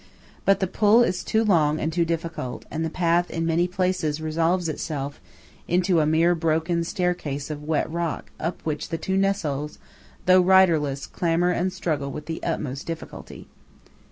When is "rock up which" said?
7.87-8.89